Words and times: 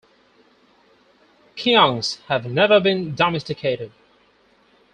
Kiangs 1.55 2.21
have 2.21 2.47
never 2.51 2.79
been 2.79 3.13
domesticated. 3.13 3.91